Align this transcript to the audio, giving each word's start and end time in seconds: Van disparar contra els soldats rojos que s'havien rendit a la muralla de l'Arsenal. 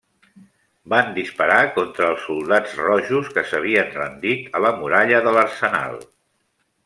Van 0.93 1.11
disparar 1.17 1.59
contra 1.75 2.07
els 2.13 2.23
soldats 2.29 2.73
rojos 2.85 3.29
que 3.35 3.45
s'havien 3.51 3.93
rendit 3.99 4.49
a 4.61 4.65
la 4.67 4.73
muralla 4.81 5.21
de 5.27 5.35
l'Arsenal. 5.39 6.01